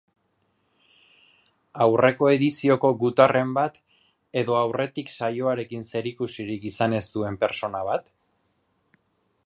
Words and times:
Aurreko 1.85 2.29
edizioko 2.37 2.91
gutarren 3.03 3.53
bat 3.59 3.77
edo 4.43 4.57
aurretik 4.63 5.13
saioarekin 5.19 5.87
zerikusirik 5.91 6.67
izan 6.71 6.99
ez 7.03 7.05
duen 7.17 7.41
pertsona 7.45 7.85
bat? 7.91 8.11